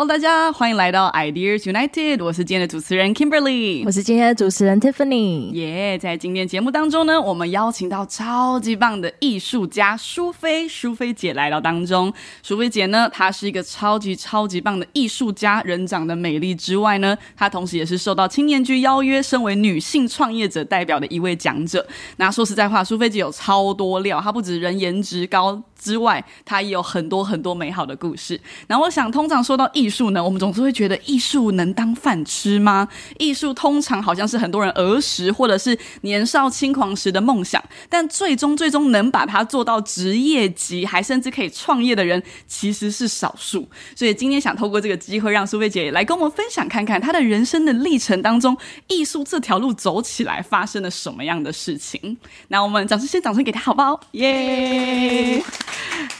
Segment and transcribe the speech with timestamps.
[0.00, 5.50] Hello，大家欢迎来到 Ideas United，我是今天的主持人 Kimberly，我是今天的主持人 Tiffany。
[5.50, 12.10] 耶，在今天节目当中呢，我们邀请到超级棒的艺术家淑菲，淑菲姐来到当中。
[12.42, 21.86] 淑菲姐呢，她是一个超级超级棒的艺术家，人长得美丽之外呢，她同时也是受到青年局邀约，身为女性创业者代表的一位讲者。
[22.16, 25.62] 那说实在话，淑菲姐有超多料，她不止人颜值高。
[25.80, 28.38] 之外，它也有很多很多美好的故事。
[28.68, 32.86] 然后，我想，通常说到艺术呢，我们总是会觉得艺术能当饭吃吗？
[33.18, 43.66] 艺术通常好像是很多人儿时或者是年少轻狂时的梦想，但最终最终能把它做到职业级，还甚至可以创业的人，其实是少数。
[43.96, 48.56] 所以今天想透过这个机会，让苏菲姐来跟我们分享，看看她的人生的历程当中，
[48.88, 52.16] 艺术这条路走起来发生了什么样的事情。
[52.48, 53.98] 那我们掌声先掌声给她，好不好？
[54.12, 55.42] 耶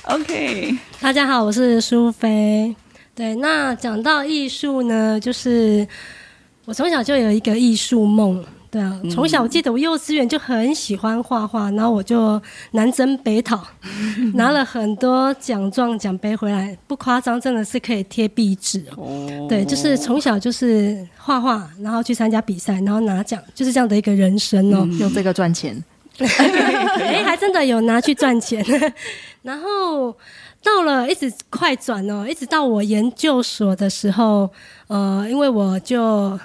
[0.05, 2.75] ！OK，大家好，我是苏菲。
[3.15, 5.87] 对，那讲到艺术呢，就是
[6.65, 8.45] 我从小就有一个艺术梦。
[8.71, 13.61] 对啊，从小我记得我幼稚园就很喜欢画画，然后我就南征北讨，
[14.35, 19.47] 拿了很多奖状奖杯回来，不夸张，真的是可以贴壁纸哦。
[19.49, 24.89] 对，就是从小就是画画，然后去参加比赛，然后拿奖，就是这样的一个人生哦。
[25.01, 25.83] 用这个赚钱。
[26.27, 28.65] 哎， 还真的有拿去赚钱，
[29.43, 30.17] 然后
[30.63, 34.51] 到了一直快转哦，一直到我研究所的时候，
[34.89, 36.39] 呃，因为我就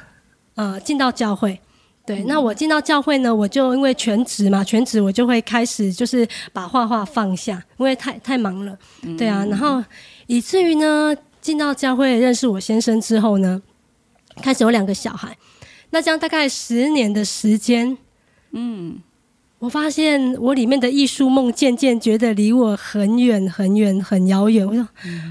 [0.56, 1.60] 呃进到教会，
[2.06, 8.78] 对，那我进到教会呢，我就因为全职嘛，全职我就会开始就是把画画放下，因为太太忙了，
[9.18, 9.84] 对啊，然后
[10.28, 13.62] 以至于呢，进到教会认识我先生之后呢，
[14.42, 15.36] 开始有两个小孩，
[15.90, 17.98] 那这样大概十年的时间，
[18.52, 19.02] 嗯。
[19.58, 24.68] 我发现我里面的艺术梦渐渐觉得离我很远很远很遥远。
[24.68, 24.88] 我说，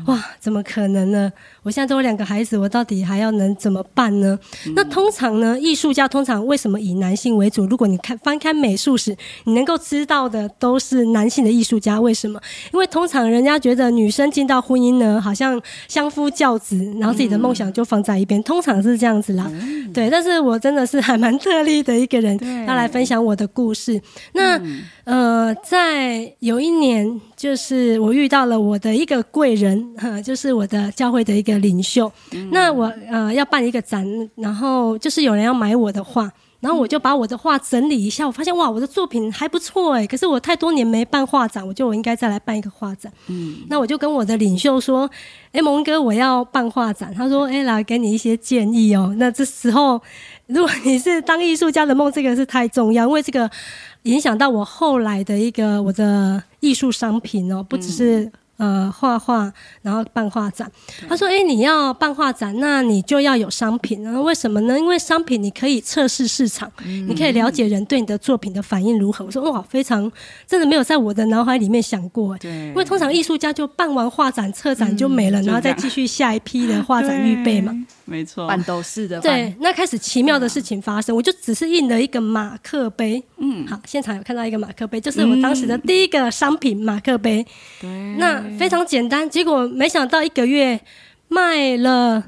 [0.07, 1.31] 哇，怎么可能呢？
[1.63, 4.37] 我现在都有两个孩子，我到底还要能怎么办呢？
[4.75, 7.67] 那通常呢，艺术家通常为什么以男性为主？
[7.67, 12.01] 如果你看翻开美术史，你能够知道的都是男性的艺术家。
[12.01, 12.41] 为什么？
[12.73, 19.49] 因为通常人家觉得女生进到婚姻呢，好像相夫教子，然后自己的梦想就放在一边，通常是这样子啦。
[19.93, 24.01] 对，但是我真的是还蛮特例的一个人，要来分享我的故事。
[24.33, 24.61] 那
[25.05, 32.11] 呃，在有一年，就是我遇到了我的一个贵人，哈，就是我的教会的一个领袖。
[32.51, 36.31] 那我呃要办一个展，然后就是有人要买我的画，
[36.61, 40.07] 然后我就把我的画整理一下，我发现哇，我的作品还不错哎。
[40.07, 43.13] 可是我太多年没办画展，我就我应该再来办一个画展。
[43.29, 45.11] 嗯，那我就跟我的领袖说
[45.53, 50.01] ：“哎，蒙哥，我要办画展。”他说：“哎，来给你一些建议哦。”那这时候，
[50.47, 53.51] 如果你是当艺术家的梦，这个是太重要，因为这个。
[54.05, 58.31] 影响到我后来的一个我的艺术商品哦，不只是。
[58.57, 59.53] 呃，画画，
[59.83, 60.71] 然后办画展。
[61.09, 64.01] 他说：“哎，你要办画展，那你就要有商品。
[64.05, 64.79] 然后为什么呢？
[64.79, 70.11] 因为商品你可以测试市场，你可以了解人对你的作品的反应如何。”我说：“哇，非常
[70.47, 72.39] 真的没有在我的脑海里面想过。
[72.39, 77.77] 对，因为通常艺术家就办完画展、策展就没了，然后再继续下一批的画展预备嘛。
[78.05, 79.21] 没错，半斗式的。
[79.21, 83.23] 对，那开始奇妙的事情发生，我就只是印了一个马克杯。
[83.39, 87.45] 嗯，好，现场有看到一个马克杯，就是我当时的第一个商品马克杯。
[87.81, 88.43] 对，那。
[88.59, 90.81] 非常简单，结果没想到一个月
[91.29, 92.23] 卖了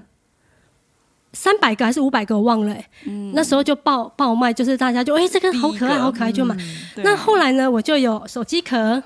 [1.32, 2.76] 三百个还是五百个，我忘了。
[3.04, 6.56] 嗯，那时候就爆爆卖，就是大家就哎，这个好可爱，好可爱，就买。
[6.96, 9.02] 那后来呢，我就有手机壳，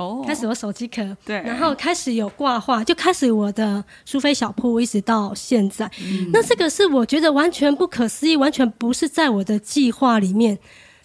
[0.00, 5.90] 哦，开始有手机壳，对，然后开始有挂画，就开始我的苏菲小铺，一直到现在。
[6.32, 10.58] 那这个是我觉得完全不可思议，完全不是在我的计划里面，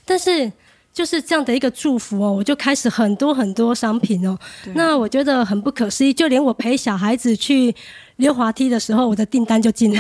[0.05, 0.51] 但是。
[0.95, 4.39] 就是这样的一个祝福哦，我就开始很多很多商品哦，
[4.75, 7.75] 那我觉得很不可思议，就连我陪小孩子去。
[8.17, 9.99] 溜滑梯的时候，我的订单就进来。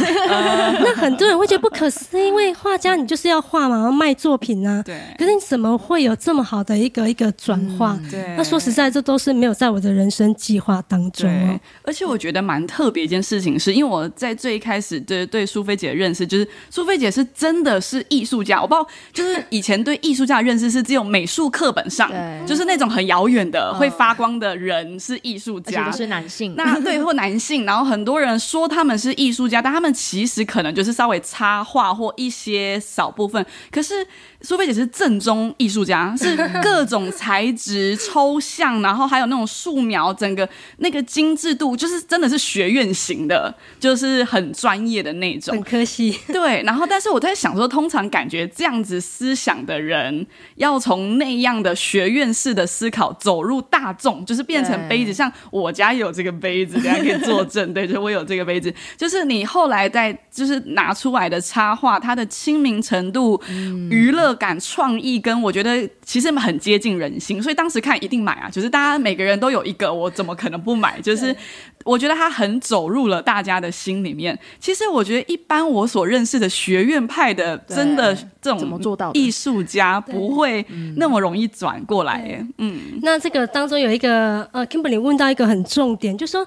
[0.79, 4.81] 那很多人会觉得不可思议，因为画家你就是要画嘛，要卖作品啊。
[4.83, 4.97] 对。
[5.17, 7.99] 可是你怎么会有这么好的一个一个转化？
[8.09, 8.33] 对。
[8.37, 11.29] 那说实在，这都是没有在我的人生计划当中。
[11.29, 11.59] 对。
[11.83, 18.61] 而且我觉得蛮特别一件事情，是因为我在最一开始对对苏菲姐的认识，就是苏菲姐是真的是艺术家。
[18.61, 22.09] 我不知道，就是以前对艺术家的认识是只有美术课本上，
[22.45, 26.55] 就是那种很遥远的会发光的人是艺术家，是男性。
[26.55, 28.04] 那对或男性，然后很。
[28.05, 33.43] 很多人说他们是艺术家，但他们其实可能就是稍微插画或一些少部分。
[33.71, 34.05] 可是
[34.41, 40.47] 苏菲姐是正宗艺术家，是各种材质、抽象，然后还有那种素描，整个
[40.77, 45.55] 那个精致度，就是真的是学院型的，就是很专业的那种。
[45.55, 46.61] 很可惜，对。
[46.61, 50.27] 然后，但是我在想说，通常感觉这样子思想的人，
[50.57, 55.11] 要从那样的学院式的思考走入大众，就是变成杯子。
[55.11, 57.94] 像我家有这个杯子，大家可以作证，对。
[57.95, 63.41] 得我有这个杯子，就是你后来在就是拿出来的插画，它的亲民程度、
[63.89, 70.99] 娱乐感、创意，跟我觉得其实很接近人心，所以当时看一定买啊，就是大家每个人都有一个，我怎么可能不买？
[71.01, 71.35] 就是
[71.83, 74.37] 我觉得它很走入了大家的心里面。
[74.59, 80.65] 其实我觉得一般我所认识的学院派的，真的这种怎么做到艺术家不会
[80.97, 82.45] 那么容易转过来耶。
[82.57, 86.45] 嗯，那这个当中有一个呃，Kimberly 问到一个很重点，就说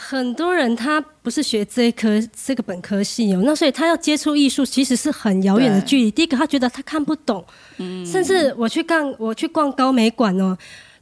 [0.00, 2.08] 很多人他不是学这一科
[2.46, 6.08] 这个本科系哦，那所以他要接触艺术其实是很遥远的距离。
[6.08, 7.44] 第一个他觉得他看不懂，
[8.06, 10.56] 甚至我去干我去逛高美馆哦。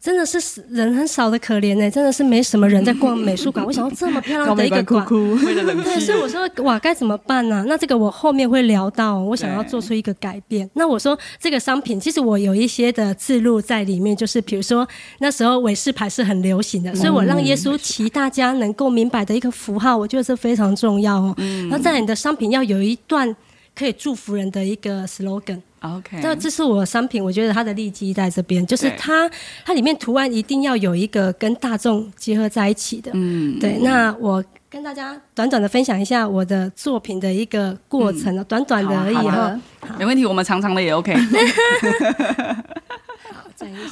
[0.06, 3.66] 真的是人很少的可怜呢，真的是没什么人在逛美术馆。
[3.66, 7.64] 我想要这么漂亮的一个馆，对，所以我说哇，该怎么办呢？
[7.66, 10.70] 那这个我后面会聊到，我想要做出一个改变。
[10.74, 14.86] 那我说这个商品，其实我有一些的字录在里面，就是比如说
[15.18, 21.34] 那时候韦氏牌是很流行的，所以我让耶稣骑大家能够明白的一个符号，我觉得是非常重要哦。
[21.68, 23.34] 那在你的商品要有一段
[23.74, 25.60] 可以祝福人的一个 slogan。
[25.80, 29.30] OK，那这是我商品，我觉得它的利基在这边，就是它
[29.64, 33.10] 它里面图案一定要有一个跟大众结合在一起的。
[33.14, 33.78] 嗯，对。
[33.82, 39.60] 那我跟大家短短的分享一下我的作品的一个过程，短短的而已哈。
[39.98, 41.14] 没问题，我们长长的也 OK。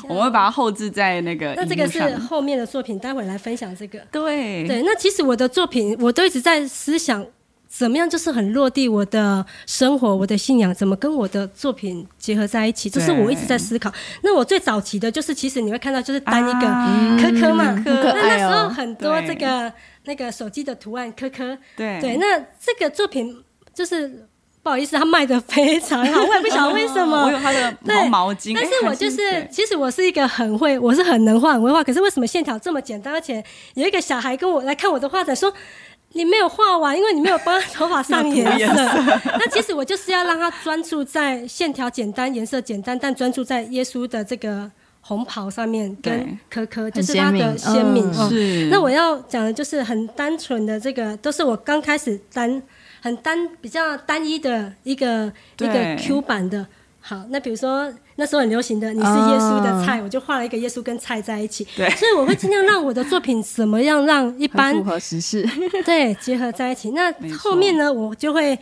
[0.08, 1.54] 我们会把它后置在那个。
[1.54, 3.98] 那这个是后面的作品，待会来分享这个。
[4.10, 7.24] 对对，那其实我的作品我都一直在思想。
[7.76, 8.08] 怎么样？
[8.08, 12.88] 就是很落地，我的生活，我的信仰，怎么跟我的作品结合在一起？
[12.88, 13.92] 这是我一直在思考。
[14.22, 16.60] 那我最早期的就是，其实你会看到，就是单一个
[17.20, 19.72] 科科嘛，那那时候很多这个
[20.04, 21.58] 那个手机的图案，科科。
[21.76, 23.42] 对对，那这个作品
[23.74, 24.28] 就是
[24.62, 27.24] 不好意思，它卖的非常好， 我也不晓得为什么。
[27.24, 31.82] 我有它的毛毛巾，但是我就是，其实我是一个很会，我是很能画，很会画。
[31.82, 33.12] 可是为什么线条这么简单？
[33.12, 33.42] 而且
[33.74, 35.52] 有一个小孩跟我来看我的画展说。
[36.14, 38.74] 你没有画完，因为你没有帮他头发上颜色。
[39.38, 44.70] 那其实我就是要让他专注在线条简单、颜色简单，但专注在耶稣的这个
[45.00, 48.30] 红袍上面跟可可，就是他的鲜明哦。
[48.70, 52.62] 那我要讲的就是很单纯的这个，都是我刚开始单
[53.02, 56.66] 很单比较单一的一个一个 Q 版的。
[57.06, 61.62] 好，那比如说那时候很流行的，你是耶稣的菜，我就画了一个耶稣跟菜在一起。
[61.76, 65.46] 对，所以我会尽量让我的作品怎么样让一般符合时事，
[65.84, 66.92] 对，结合在一起。
[66.92, 68.58] 那后面呢，我就会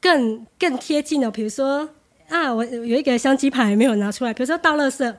[0.00, 1.88] 更更贴近了，比如说
[2.28, 5.12] 啊，我有一个相机牌没有拿出来，比如说倒垃圾，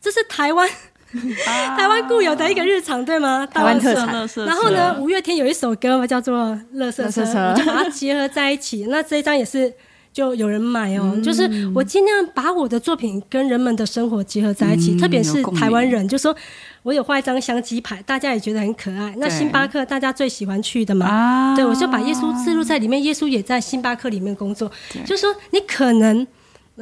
[0.00, 0.68] 这是台湾
[1.78, 3.46] 台湾固有的一个日常，对吗？
[3.46, 4.08] 台湾特产。
[4.44, 6.36] 然后呢，五月天有一首歌嘛，叫做
[6.72, 7.22] 《乐色车》，
[7.52, 8.86] 我就把它结合在一起。
[8.88, 9.72] 那这一张也是。
[10.12, 16.34] 就有人买哦，就是我尽量把我的作品跟人们的生活结合在一起，特别是台湾人，就说
[16.82, 19.14] 我有画一张相机牌，大家也觉得很可爱。
[19.18, 24.70] 那星巴克大家最喜欢去的嘛，对我就把耶稣置入在里面，耶稣也在星巴克里面工作，
[25.04, 26.26] 就是说你可能。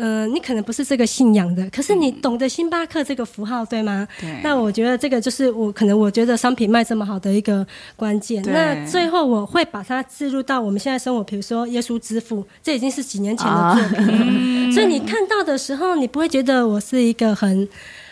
[0.00, 4.06] 嗯，你可能不是这个信仰的，可是你懂得星巴克这个符号，对吗？
[4.20, 4.40] 对。
[4.44, 7.66] 那我觉得这个就是我可能我觉得商品卖这么好的一个
[7.96, 8.40] 关键。
[8.46, 17.68] 那最后我会把它置入到我们现在生活，比如说耶稣之父，这已经是几年前的作品，所以你看到的时候，你不会觉得我是一个很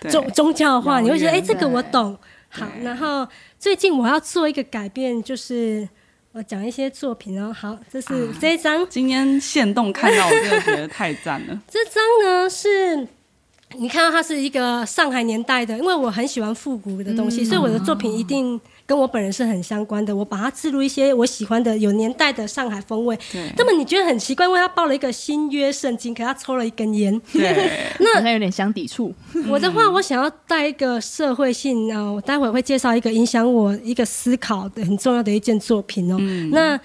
[0.08, 2.18] 宗宗教化，你会觉得哎，这个我懂。
[2.48, 3.28] 好，然后
[3.60, 5.88] 最近我要做一个改变，就是。
[6.36, 8.86] 我讲一些作品哦，好，这是这一张。
[8.90, 11.58] 今天现动看到，我真的觉得太赞了。
[11.66, 13.08] 这张呢是，
[13.78, 18.60] 你看到它是一个上海年代的，因为我很喜欢复古的东西，所以我的作品一定。
[18.86, 23.18] 跟我本人是很相关的，我把它置入一些我喜欢的有年代的上海风味。
[23.32, 23.50] 对。
[23.58, 27.20] 那么你觉得很奇怪，因为他报了一个新约圣经，可他抽了一根烟。
[27.32, 27.52] 对。
[27.98, 29.12] 那好像有点相抵触。
[29.48, 36.16] 我的话，我想要带一个社会性啊，我待会会介绍一个影响我一个思考的很重要的一件作品哦。
[36.20, 36.48] 嗯。
[36.50, 36.78] 那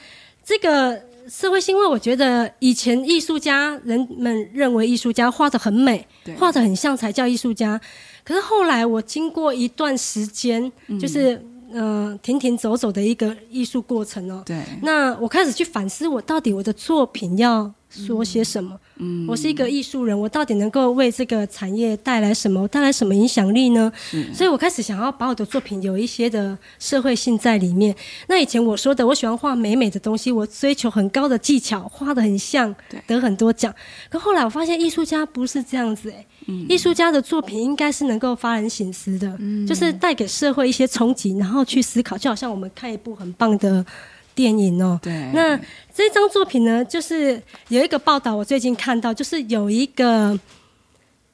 [0.43, 6.07] 这个社会性，因为我觉得以前艺术家人们认为艺术家画的很美，
[6.39, 7.79] 画的很像才叫艺术家。
[8.23, 11.39] 可是后来我经过一段时间，就是。
[11.73, 14.43] 嗯，停停走走的一个艺术过程哦。
[14.45, 14.61] 对。
[14.81, 18.79] 那我开始去反思，我到底我的作品要说些什么？
[18.97, 19.25] 嗯。
[19.27, 22.67] 我是一个艺术人，我到底能够为这个产业带来什么？
[22.67, 23.91] 带来什么影响力呢？
[24.13, 24.33] 嗯。
[24.33, 27.95] 所以我开始想要把我的作品有一些的社会性在里面。
[28.27, 32.75] 那以前我说的，我喜欢画美美的东西，我追求很高的技巧，画的很像，
[33.07, 33.73] 得很多奖。
[34.09, 36.25] 可后来我发现，艺术家不是这样子哎。
[36.67, 43.85] 艺术家的作品应该是能够发人省思的，就是带给社会一些冲击，然后去思考，就好像我们看一部很棒的
[44.33, 44.99] 电影哦。
[45.01, 45.13] 对。
[45.33, 45.55] 那
[45.93, 50.37] 这张作品呢，就是有一个报道，我最近看到，就是有一个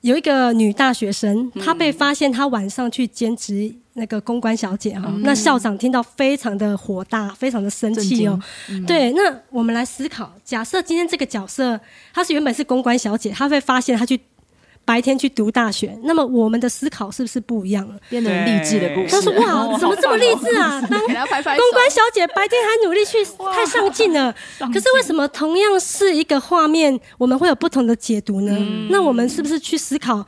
[0.02, 8.40] 有一个女大学生，她被发现她晚上去兼职那个公关小姐哈，那校长听到非常的火大，非常的生气哦。
[8.86, 11.80] 对，那我们来思考，假设今天这个角色
[12.14, 14.20] 她是原本是公关小姐，她会发现她去。
[14.88, 17.96] 白天去读大学，那么我们的思考是不是不一样了？
[18.10, 19.10] 变得励志的故事。
[19.10, 20.80] 他说：“哇，怎么这么励志啊？
[20.90, 23.18] 当公关小姐白天还努力去，
[23.54, 24.34] 太上进了。
[24.74, 28.58] 可是为什么同样是一个画面，我们会有不同的解读呢？
[28.90, 30.26] 那我们是不是去思考？”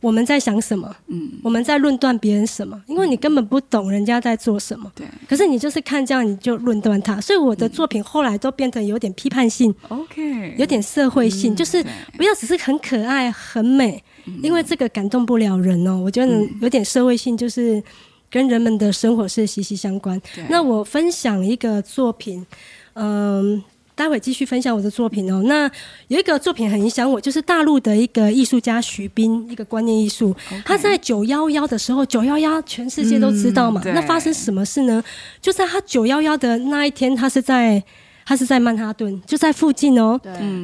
[0.00, 0.96] 我们在想什么？
[1.08, 2.82] 嗯，我们在论断别人什么？
[2.86, 4.90] 因为你根本不懂人家在做什么。
[4.94, 5.06] 对。
[5.28, 7.20] 可是你就是看这样，你就论断他。
[7.20, 11.84] 所以我的作品后来都变成有点批判性，OK，有点社会性，就是
[12.16, 14.02] 不要只是很可爱、很美，
[14.42, 15.98] 因为这个感动不了人哦。
[15.98, 17.82] 我觉得有点社会性，就是
[18.30, 20.20] 跟人们的生活是息息相关。
[20.48, 22.46] 那我分享一个作品，
[22.94, 23.62] 嗯。
[24.00, 25.42] 待会继续分享我的作品哦。
[25.44, 25.70] 那
[26.08, 30.34] 有一个作品很影响我，就是大陆的一个艺术家徐斌，一个观念艺术。
[30.64, 33.82] 他在九幺幺的时候，九幺幺全世界都知道嘛。
[33.84, 35.04] 那发生什么事呢？
[35.42, 37.84] 就在他九幺幺的那一天，他是在
[38.24, 40.18] 他是在曼哈顿，就在附近哦。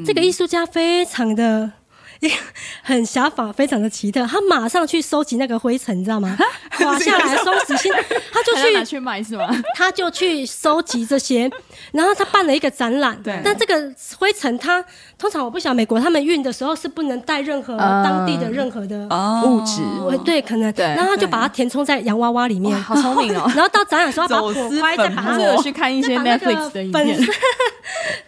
[0.06, 1.70] 这个艺术家非常的。
[2.82, 4.24] 很想法，非常的奇特。
[4.26, 6.36] 他马上去收集那个灰尘，你知道吗？
[6.72, 7.92] 滑下来松纸芯，
[8.32, 9.48] 他就去拿去卖是吗？
[9.74, 11.50] 他就去收集这些，
[11.92, 13.18] 然后他办了一个展览。
[13.22, 13.74] 对，但这个
[14.18, 14.84] 灰尘，他
[15.18, 19.08] 通常我不晓得美国他们运的时候是不能带任何当地的任何的
[19.44, 19.82] 物质。
[20.24, 20.66] 对，可能。
[20.72, 23.50] 对，然后他就把它填充在洋娃娃里面，好聪明哦。
[23.54, 27.18] 然后到展览时候把火块再把它去看一些 Netflix 的影片，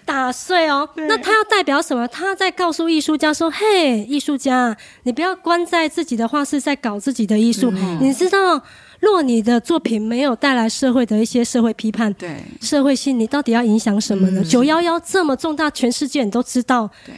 [0.09, 0.89] 打碎哦。
[0.95, 2.09] 那他要代表什么？
[2.09, 4.75] 他在告诉艺术家说：“嘿，艺术家。”
[5.05, 7.71] 你不要关在自己的画室，在搞自己的艺术。
[8.01, 8.61] 你知道，
[9.01, 14.43] 若你的作品没有带来社会的一些社会批判，对社会性，你到底要影响什么呢？
[14.43, 17.15] 九幺幺这么重大，全世界你都知道，对，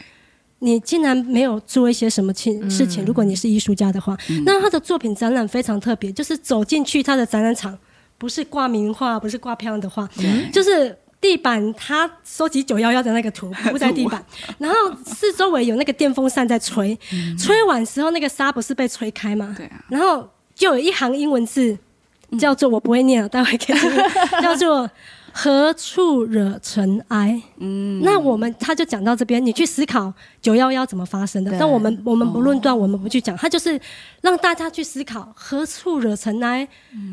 [0.59, 3.05] 你竟然没有做一些什么情事情？
[3.05, 7.79] 如果你是艺术家的话，那他的作品展览非常特别，就是走进去他的展览场，
[8.19, 10.09] 不是挂名画，不是挂漂亮的画，
[10.53, 10.97] 就是。
[11.21, 14.25] 地板，他收集九幺幺的那个图铺在 地板，
[14.59, 16.99] 然后四周围有那个电风扇在吹，
[17.39, 19.55] 吹完时候那个沙不是被吹开吗？
[19.57, 19.85] 对啊。
[19.89, 21.77] 然后就有一行英文字，
[22.39, 23.81] 叫做我不会念了，待会给你
[24.43, 24.91] 叫做。
[25.33, 27.41] 何处惹尘埃？
[27.59, 31.51] 嗯，那我们他就讲到这边，你去思考九幺幺怎么发生的。
[31.59, 33.81] 但我们我们不论断，我们不去讲，他就是
[34.21, 36.67] 让大家去思考何处惹尘埃，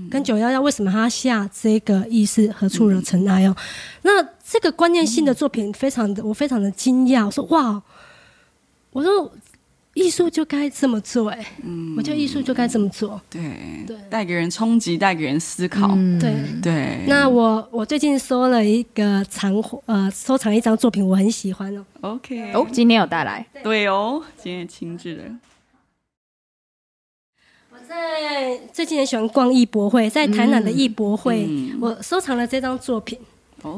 [0.09, 2.53] 跟九幺幺为什么他下这个意思？
[2.57, 3.55] 何处惹尘埃哦？
[4.01, 7.81] 那这个观念性的作品，非常的我非常的惊讶，我说哇，
[8.91, 9.31] 我说。
[9.97, 13.41] 艺术就该这么做，哎，嗯，我觉得艺术就该这么做，对，
[13.87, 15.87] 对，带给人冲击，带给人思考，
[16.19, 16.99] 对，对。
[17.07, 19.55] 那我我最近收了一个藏
[19.87, 21.83] 呃收藏一张作品，我很喜欢哦。
[22.01, 25.23] OK，哦，今天有带来，对哦，今天亲自的。
[27.71, 31.49] 我在最近很喜欢逛艺博会，在台南的艺博会，
[31.81, 33.17] 我收藏了这张作品。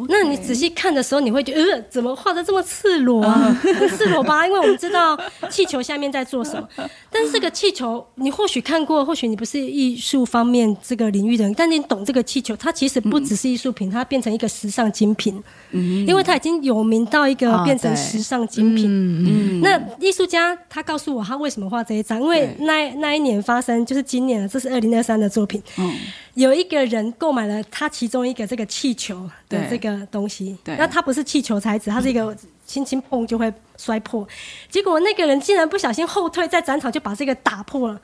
[0.08, 3.58] 那你仔细看的时候，你会觉得，呃，怎么画的这么赤裸啊？
[3.62, 4.46] 很赤裸吧？
[4.48, 5.20] 因为我们知道
[5.50, 6.68] 气球下面在做什么。
[7.12, 15.42] 但是这个气球，你或许看过，或许你不是艺术方面这个领域的人，但你懂这个气球，它其实不只是艺术品，它变成一个时尚精品。
[15.72, 18.86] 嗯，因为它已经有名到一个变成时尚精品。
[18.88, 19.62] 嗯嗯。
[19.62, 22.22] 那艺术家他告诉我，他为什么画这一张？
[22.22, 25.62] 因为那那一年发生，就是今年，这是二零二三的作品。
[25.78, 25.94] 嗯。
[26.40, 32.34] 有一个人购买了他其中一个这个气球的这个东西，那它不是气球材质，它是一个
[32.66, 34.26] 轻轻碰就会摔破。
[34.70, 38.00] 结果那个人竟然不小心后退，在展场就把这个打破了。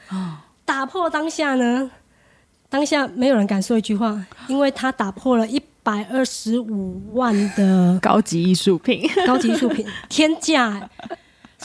[0.66, 1.90] 打破当下呢，
[2.68, 10.90] 当下没有人敢说一句话，因为他打破了一百二十五万的 高级艺术品，高级艺术品天价。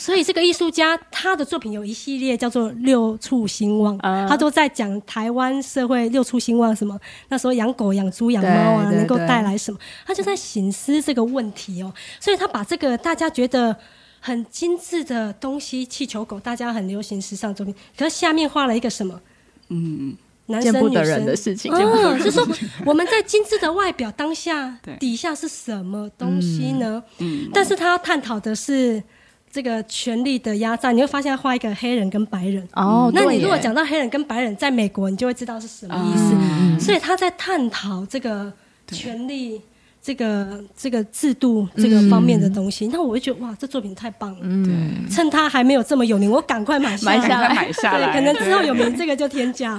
[0.00, 6.98] 所以这个艺术家他的作品有一系列叫做“六畜兴旺”，他都在讲台湾社会六畜兴旺什么。
[7.28, 8.48] 那时候养狗、养猪、养猫
[8.80, 9.78] 啊，能够带来什么？
[10.06, 11.92] 他就在醒思这个问题哦。
[12.18, 13.76] 所以他把这个大家觉得
[14.20, 19.20] 很精致的东西——气球狗，大家很流行时尚作品，可是下面画了一个什么？
[19.68, 20.16] 嗯，
[20.46, 21.70] 男生女生的事情。
[21.74, 22.48] 嗯，就说
[22.86, 27.02] 我们在精致的外表当下， 底下是什么东西呢？
[27.18, 29.02] 嗯，但是他要探讨的是。
[29.52, 32.66] 这个权力的压榨，你会发现画一个黑人跟白人。
[32.74, 36.84] 哦，那你如果讲到黑人跟白人在美国，你就会知道是什么意思。
[36.84, 38.52] 所以他在探讨这个
[38.86, 39.60] 权力
[40.02, 44.38] 这个这个制度这个方面的东西，那我会觉得哇，这作品太棒了。
[44.42, 47.54] 嗯，趁他还没有这么有名，我赶快买下来。
[47.54, 49.76] 买下来，对，可能之后有名，这个就天价。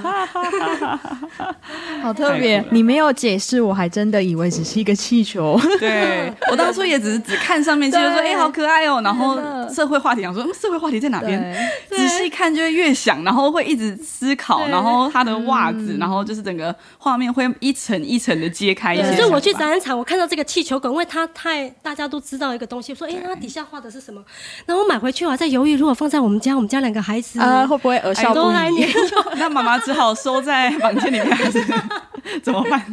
[2.03, 2.63] 好特别。
[2.69, 5.59] 你没有解释，我还真的以为只是一个气球。
[5.79, 9.37] 对我当初也只是只看上面，就说，对哎、好可爱哦、然后
[9.73, 11.41] 社会话题，想说，嗯，社会话题在哪边？
[11.89, 19.21] 仔细看就会越想，然后会一直思考，然后他的袜子，然后就是整个画面会一层一层的揭开一些想对，法。
[19.21, 24.21] 所以我去展览场，我看到这个气球梗，因为它太大家都知道一个东西，说，哎、它底下画的是什么？
[24.65, 28.51] 然后我买回去，我还在犹豫，如果放在我们家，我们家两个孩子 啊，会不会儿少都不？
[29.37, 31.63] 那妈妈只好收在房间里面，还是
[32.43, 32.83] 怎么办？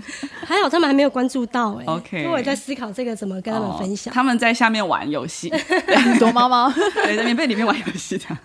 [0.49, 4.11] 还好他们还没有关注到、哎 OK 因为我也在思考这个怎么跟他们分享。
[4.11, 5.53] 哦他们在下面玩游戏，
[6.19, 6.73] 躲猫猫。
[7.05, 8.39] 对，在棉被里面玩游戏这样。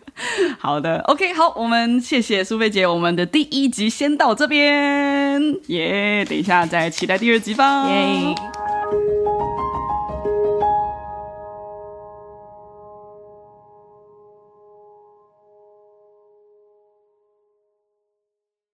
[0.58, 8.34] 好的，OK，好，我们谢谢苏菲姐，我们的第一集先到这边，耶、等一下再期待第二集吧，耶